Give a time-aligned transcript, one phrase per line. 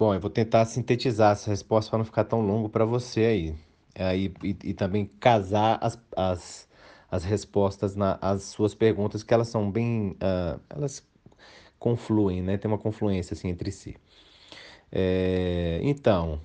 [0.00, 3.54] Bom, eu vou tentar sintetizar essa resposta para não ficar tão longo para você aí.
[3.94, 6.66] aí e, e, também casar as, as,
[7.10, 10.12] as respostas nas suas perguntas, que elas são bem.
[10.12, 11.06] Uh, elas
[11.78, 12.56] confluem, né?
[12.56, 13.94] Tem uma confluência assim entre si.
[14.90, 16.40] É, então,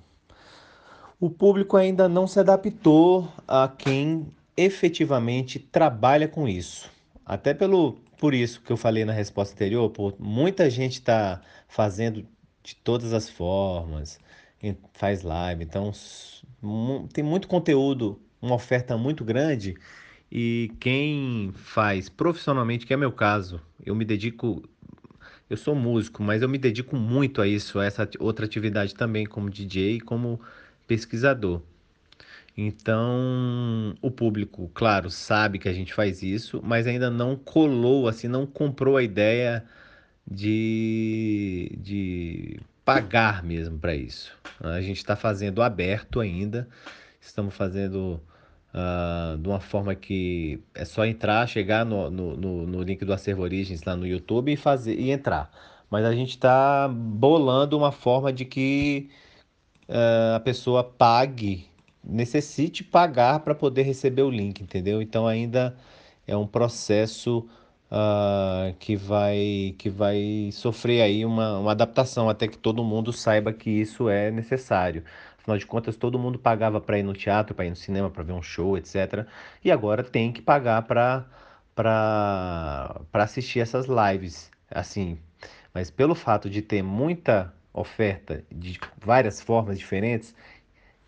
[1.18, 6.90] o público ainda não se adaptou a quem efetivamente trabalha com isso.
[7.24, 12.26] Até pelo, por isso que eu falei na resposta anterior, por muita gente está fazendo
[12.66, 14.18] de todas as formas,
[14.92, 15.92] faz live, então
[17.12, 19.76] tem muito conteúdo, uma oferta muito grande
[20.32, 24.68] e quem faz profissionalmente, que é meu caso, eu me dedico,
[25.48, 29.24] eu sou músico, mas eu me dedico muito a isso, a essa outra atividade também
[29.26, 30.40] como DJ e como
[30.88, 31.62] pesquisador.
[32.56, 38.26] Então, o público, claro, sabe que a gente faz isso, mas ainda não colou, assim,
[38.26, 39.64] não comprou a ideia
[40.30, 44.36] de, de pagar mesmo para isso.
[44.60, 46.68] A gente está fazendo aberto ainda,
[47.20, 48.20] estamos fazendo
[48.74, 53.12] uh, de uma forma que é só entrar, chegar no, no, no, no link do
[53.12, 55.50] Acervo Origens lá no YouTube e, fazer, e entrar.
[55.90, 59.08] Mas a gente está bolando uma forma de que
[59.88, 61.68] uh, a pessoa pague
[62.02, 65.02] necessite pagar para poder receber o link, entendeu?
[65.02, 65.76] Então ainda
[66.26, 67.48] é um processo
[67.90, 73.52] uh, que, vai, que vai sofrer aí uma, uma adaptação até que todo mundo saiba
[73.52, 75.04] que isso é necessário.
[75.38, 78.22] Afinal de contas, todo mundo pagava para ir no teatro, para ir no cinema, para
[78.22, 79.26] ver um show, etc.
[79.64, 81.26] E agora tem que pagar para
[81.74, 85.18] para assistir essas lives, assim.
[85.74, 90.34] Mas pelo fato de ter muita oferta de várias formas diferentes,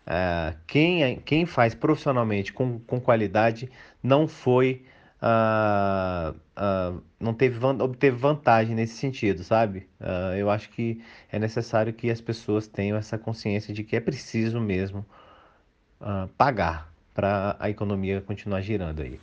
[0.09, 3.69] Uh, quem, quem faz profissionalmente com, com qualidade
[4.01, 4.83] não foi.
[5.21, 9.87] Uh, uh, não teve, obteve vantagem nesse sentido, sabe?
[10.37, 14.59] eu acho que é necessário que as pessoas tenham essa consciência de que é preciso
[14.61, 15.05] mesmo
[16.37, 19.19] pagar para a economia continuar girando aí.